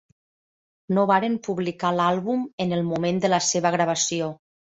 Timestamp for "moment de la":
2.89-3.43